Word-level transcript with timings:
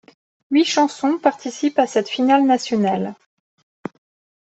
Huit 0.49 0.65
chansons 0.65 1.19
participent 1.19 1.77
à 1.77 1.85
cette 1.85 2.09
finale 2.09 2.43
nationale. 2.47 3.13